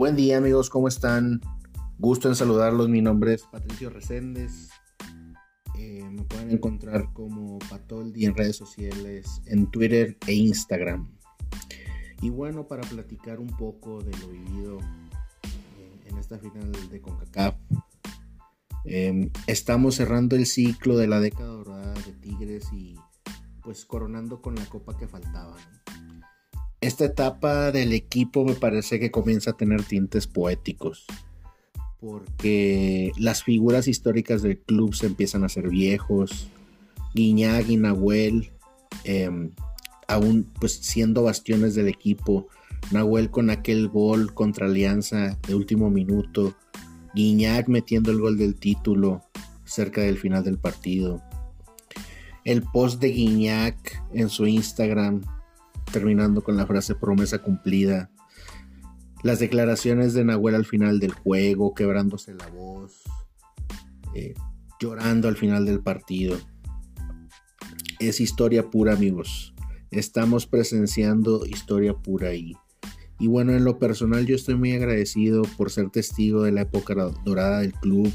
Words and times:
Buen 0.00 0.16
día 0.16 0.38
amigos, 0.38 0.70
¿cómo 0.70 0.88
están? 0.88 1.42
Gusto 1.98 2.28
en 2.28 2.34
saludarlos, 2.34 2.88
mi 2.88 3.02
nombre 3.02 3.34
es 3.34 3.42
Patricio 3.42 3.90
Reséndez. 3.90 4.70
Eh, 5.78 6.02
me 6.10 6.24
pueden 6.24 6.52
encontrar 6.52 7.12
como 7.12 7.58
Patoldi 7.68 8.24
en 8.24 8.34
redes 8.34 8.56
sociales, 8.56 9.42
en 9.44 9.70
Twitter 9.70 10.16
e 10.26 10.32
Instagram. 10.32 11.06
Y 12.22 12.30
bueno, 12.30 12.66
para 12.66 12.80
platicar 12.88 13.40
un 13.40 13.48
poco 13.48 14.02
de 14.02 14.16
lo 14.20 14.28
vivido 14.28 14.78
eh, 14.78 16.00
en 16.06 16.16
esta 16.16 16.38
final 16.38 16.72
de 16.90 17.00
CONCACAF, 17.02 17.56
em, 18.86 19.30
estamos 19.46 19.96
cerrando 19.96 20.34
el 20.34 20.46
ciclo 20.46 20.96
de 20.96 21.08
la 21.08 21.20
década 21.20 21.50
dorada 21.50 21.92
de 21.92 22.12
Tigres 22.14 22.72
y 22.72 22.96
pues 23.62 23.84
coronando 23.84 24.40
con 24.40 24.54
la 24.54 24.64
copa 24.64 24.96
que 24.96 25.06
faltaba 25.06 25.58
esta 26.80 27.04
etapa 27.04 27.72
del 27.72 27.92
equipo 27.92 28.44
me 28.44 28.54
parece 28.54 28.98
que 28.98 29.10
comienza 29.10 29.50
a 29.50 29.56
tener 29.56 29.84
tintes 29.84 30.26
poéticos. 30.26 31.06
Porque 32.00 33.12
las 33.18 33.42
figuras 33.42 33.86
históricas 33.86 34.40
del 34.40 34.58
club 34.58 34.94
se 34.94 35.06
empiezan 35.06 35.44
a 35.44 35.50
ser 35.50 35.68
viejos. 35.68 36.48
Guiñag 37.14 37.68
y 37.68 37.76
Nahuel, 37.76 38.50
em, 39.04 39.50
aún 40.08 40.50
pues 40.58 40.72
siendo 40.72 41.22
bastiones 41.22 41.74
del 41.74 41.88
equipo. 41.88 42.48
Nahuel 42.90 43.30
con 43.30 43.50
aquel 43.50 43.88
gol 43.88 44.32
contra 44.32 44.66
Alianza 44.66 45.38
de 45.46 45.54
último 45.54 45.90
minuto. 45.90 46.54
Guiñac 47.14 47.68
metiendo 47.68 48.10
el 48.10 48.20
gol 48.20 48.38
del 48.38 48.54
título 48.54 49.22
cerca 49.64 50.00
del 50.00 50.16
final 50.16 50.42
del 50.42 50.58
partido. 50.58 51.22
El 52.44 52.62
post 52.62 53.00
de 53.02 53.08
Guiñac 53.08 54.02
en 54.14 54.30
su 54.30 54.46
Instagram 54.46 55.20
terminando 55.90 56.42
con 56.42 56.56
la 56.56 56.66
frase 56.66 56.94
promesa 56.94 57.38
cumplida. 57.38 58.10
Las 59.22 59.38
declaraciones 59.38 60.14
de 60.14 60.24
Nahuel 60.24 60.54
al 60.54 60.64
final 60.64 60.98
del 60.98 61.12
juego, 61.12 61.74
quebrándose 61.74 62.34
la 62.34 62.48
voz, 62.48 63.02
eh, 64.14 64.34
llorando 64.80 65.28
al 65.28 65.36
final 65.36 65.66
del 65.66 65.80
partido. 65.80 66.38
Es 67.98 68.20
historia 68.20 68.70
pura, 68.70 68.94
amigos. 68.94 69.54
Estamos 69.90 70.46
presenciando 70.46 71.44
historia 71.44 71.94
pura 71.94 72.34
y, 72.34 72.54
y 73.18 73.26
bueno, 73.26 73.52
en 73.52 73.64
lo 73.64 73.78
personal 73.78 74.24
yo 74.24 74.36
estoy 74.36 74.54
muy 74.54 74.72
agradecido 74.72 75.42
por 75.58 75.70
ser 75.70 75.90
testigo 75.90 76.42
de 76.42 76.52
la 76.52 76.62
época 76.62 76.94
dorada 77.24 77.60
del 77.60 77.74
club. 77.74 78.10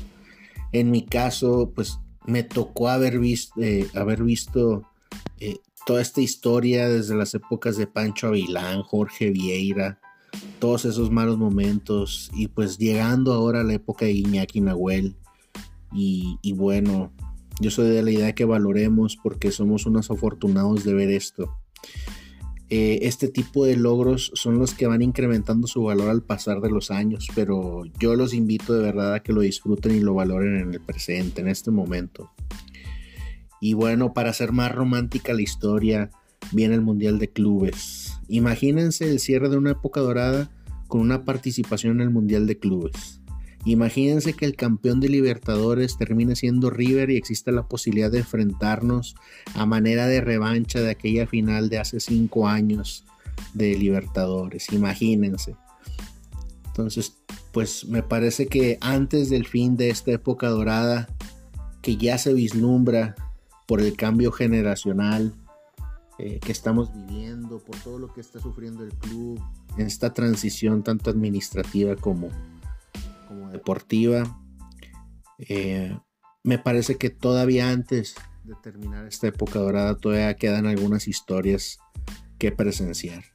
En 0.71 0.89
mi 0.89 1.05
caso, 1.05 1.71
pues 1.75 1.99
me 2.25 2.43
tocó 2.43 2.89
haber 2.89 3.19
visto, 3.19 3.61
eh, 3.61 3.87
haber 3.93 4.23
visto 4.23 4.83
eh, 5.39 5.57
toda 5.85 6.01
esta 6.01 6.21
historia 6.21 6.89
desde 6.89 7.15
las 7.15 7.33
épocas 7.33 7.77
de 7.77 7.87
Pancho 7.87 8.27
Avilán, 8.27 8.81
Jorge 8.81 9.29
Vieira, 9.29 9.99
todos 10.59 10.85
esos 10.85 11.11
malos 11.11 11.37
momentos 11.37 12.29
y 12.33 12.47
pues 12.47 12.77
llegando 12.77 13.33
ahora 13.33 13.61
a 13.61 13.63
la 13.63 13.73
época 13.73 14.05
de 14.05 14.13
Iñaki 14.13 14.61
Nahuel 14.61 15.15
y, 15.93 16.37
y 16.41 16.53
bueno, 16.53 17.13
yo 17.61 17.71
soy 17.71 17.89
de 17.89 18.03
la 18.03 18.11
idea 18.11 18.35
que 18.35 18.45
valoremos 18.45 19.17
porque 19.21 19.51
somos 19.51 19.85
unos 19.85 20.11
afortunados 20.11 20.83
de 20.83 20.93
ver 20.93 21.09
esto. 21.09 21.57
Eh, 22.69 22.99
este 23.03 23.27
tipo 23.27 23.63
de 23.63 23.77
logros 23.77 24.31
son 24.33 24.57
los 24.57 24.73
que 24.73 24.87
van 24.87 25.03
incrementando 25.03 25.67
su 25.67 25.83
valor 25.83 26.09
al 26.09 26.23
pasar 26.23 26.61
de 26.61 26.71
los 26.71 26.89
años, 26.89 27.27
pero 27.35 27.83
yo 27.99 28.15
los 28.15 28.33
invito 28.33 28.73
de 28.73 28.81
verdad 28.81 29.13
a 29.13 29.19
que 29.21 29.33
lo 29.33 29.41
disfruten 29.41 29.95
y 29.95 29.99
lo 29.99 30.15
valoren 30.15 30.57
en 30.57 30.73
el 30.73 30.81
presente, 30.81 31.41
en 31.41 31.47
este 31.47 31.69
momento. 31.69 32.31
Y 33.65 33.73
bueno, 33.73 34.13
para 34.13 34.29
hacer 34.29 34.51
más 34.51 34.71
romántica 34.71 35.33
la 35.33 35.41
historia, 35.41 36.11
viene 36.51 36.75
el 36.75 36.81
Mundial 36.81 37.17
de 37.17 37.31
Clubes. 37.31 38.13
Imagínense 38.27 39.09
el 39.09 39.19
cierre 39.19 39.49
de 39.49 39.57
una 39.57 39.71
época 39.71 40.01
dorada 40.01 40.51
con 40.87 41.01
una 41.01 41.25
participación 41.25 41.93
en 41.93 42.01
el 42.01 42.09
Mundial 42.11 42.45
de 42.45 42.59
Clubes. 42.59 43.21
Imagínense 43.65 44.33
que 44.33 44.45
el 44.45 44.55
campeón 44.55 44.99
de 44.99 45.09
Libertadores 45.09 45.97
termine 45.97 46.35
siendo 46.35 46.69
River 46.69 47.09
y 47.09 47.17
exista 47.17 47.51
la 47.51 47.67
posibilidad 47.67 48.11
de 48.11 48.19
enfrentarnos 48.19 49.15
a 49.55 49.65
manera 49.65 50.05
de 50.05 50.21
revancha 50.21 50.79
de 50.81 50.91
aquella 50.91 51.25
final 51.25 51.67
de 51.67 51.79
hace 51.79 51.99
cinco 51.99 52.47
años 52.47 53.03
de 53.55 53.75
Libertadores. 53.79 54.71
Imagínense. 54.73 55.55
Entonces, 56.67 57.17
pues 57.51 57.85
me 57.85 58.03
parece 58.03 58.45
que 58.45 58.77
antes 58.79 59.31
del 59.31 59.47
fin 59.47 59.75
de 59.75 59.89
esta 59.89 60.11
época 60.11 60.49
dorada, 60.49 61.09
que 61.81 61.97
ya 61.97 62.19
se 62.19 62.31
vislumbra 62.31 63.15
por 63.65 63.81
el 63.81 63.95
cambio 63.95 64.31
generacional 64.31 65.33
eh, 66.17 66.39
que 66.39 66.51
estamos 66.51 66.93
viviendo, 66.93 67.59
por 67.59 67.75
todo 67.77 67.99
lo 67.99 68.13
que 68.13 68.21
está 68.21 68.39
sufriendo 68.39 68.83
el 68.83 68.93
club, 68.93 69.41
en 69.77 69.85
esta 69.85 70.13
transición 70.13 70.83
tanto 70.83 71.09
administrativa 71.09 71.95
como, 71.95 72.29
como 73.27 73.49
deportiva. 73.49 74.39
Eh, 75.39 75.97
me 76.43 76.57
parece 76.57 76.95
que 76.97 77.09
todavía 77.09 77.69
antes 77.69 78.15
de 78.45 78.55
terminar 78.61 79.05
esta 79.07 79.27
época 79.27 79.59
dorada 79.59 79.97
todavía 79.97 80.35
quedan 80.35 80.67
algunas 80.67 81.07
historias 81.07 81.79
que 82.37 82.51
presenciar. 82.51 83.25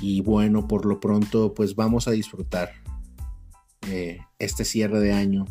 Y 0.00 0.22
bueno, 0.22 0.66
por 0.66 0.86
lo 0.86 0.98
pronto 0.98 1.54
pues 1.54 1.76
vamos 1.76 2.08
a 2.08 2.12
disfrutar 2.12 2.70
eh, 3.88 4.20
este 4.38 4.64
cierre 4.64 5.00
de 5.00 5.12
año 5.12 5.44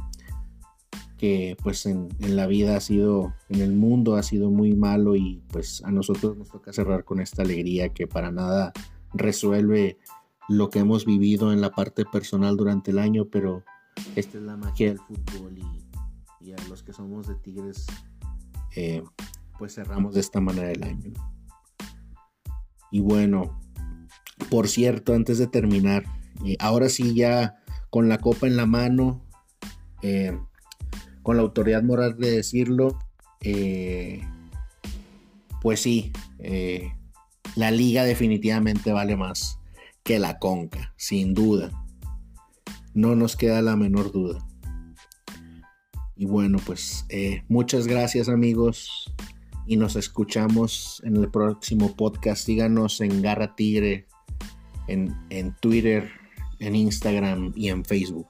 que 1.17 1.57
pues 1.63 1.85
en, 1.85 2.09
la 2.19 2.47
vida 2.47 2.77
ha 2.77 2.79
sido, 2.79 3.33
en 3.49 3.61
el 3.61 3.73
mundo 3.73 4.15
ha 4.15 4.23
sido 4.23 4.51
muy 4.51 4.75
malo 4.75 5.15
y 5.15 5.41
pues 5.51 5.83
a 5.83 5.91
nosotros 5.91 6.37
nos 6.37 6.49
toca 6.49 6.71
cerrar 6.71 7.03
con 7.03 7.19
esta 7.19 7.41
alegría 7.41 7.89
que 7.89 8.07
para 8.07 8.31
nada 8.31 8.71
resuelve 9.13 9.97
lo 10.47 10.69
que 10.69 10.79
hemos 10.79 11.05
vivido 11.05 11.51
en 11.51 11.61
la 11.61 11.71
parte 11.71 12.05
personal 12.05 12.55
durante 12.55 12.91
el 12.91 12.99
año, 12.99 13.25
pero 13.25 13.63
esta 14.15 14.37
es 14.37 14.43
la 14.43 14.55
magia 14.55 14.89
del 14.89 14.99
fútbol 14.99 15.57
y, 15.57 16.53
a 16.53 16.69
los 16.69 16.81
que 16.81 16.93
somos 16.93 17.27
de 17.27 17.35
Tigres 17.35 17.85
eh, 18.77 19.03
pues 19.59 19.75
cerramos 19.75 20.13
de 20.13 20.21
esta 20.21 20.39
manera 20.39 20.71
el 20.71 20.81
año. 20.81 21.11
Y 22.89 23.01
bueno, 23.01 23.59
por 24.49 24.69
cierto, 24.69 25.13
antes 25.13 25.39
de 25.39 25.47
terminar, 25.47 26.05
eh, 26.45 26.55
ahora 26.59 26.87
sí 26.87 27.13
ya 27.13 27.55
con 27.89 28.07
la 28.07 28.17
copa 28.19 28.47
en 28.47 28.55
la 28.55 28.65
mano, 28.65 29.25
eh, 30.03 30.39
con 31.27 31.35
la 31.35 31.43
autoridad 31.43 31.83
moral 31.83 32.15
de 32.17 32.31
decirlo, 32.31 32.97
eh, 33.41 34.21
pues 35.61 35.81
sí, 35.81 36.13
eh, 36.39 36.93
la 37.57 37.69
liga 37.69 38.05
definitivamente 38.05 38.93
vale 38.93 39.17
más 39.17 39.59
que 40.03 40.19
la 40.19 40.39
conca, 40.39 40.93
sin 40.95 41.33
duda. 41.33 41.69
No 42.93 43.17
nos 43.17 43.35
queda 43.35 43.61
la 43.61 43.75
menor 43.75 44.13
duda. 44.13 44.47
Y 46.15 46.23
bueno, 46.27 46.59
pues 46.65 47.05
eh, 47.09 47.43
muchas 47.49 47.87
gracias 47.87 48.29
amigos 48.29 49.13
y 49.65 49.75
nos 49.75 49.97
escuchamos 49.97 51.01
en 51.03 51.17
el 51.17 51.29
próximo 51.29 51.93
podcast. 51.97 52.45
Síganos 52.45 53.01
en 53.01 53.21
Garra 53.21 53.53
Tigre, 53.53 54.07
en, 54.87 55.13
en 55.29 55.53
Twitter, 55.59 56.09
en 56.59 56.77
Instagram 56.77 57.51
y 57.53 57.67
en 57.67 57.83
Facebook. 57.83 58.29